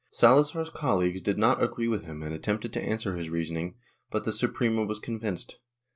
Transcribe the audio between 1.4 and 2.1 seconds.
agree with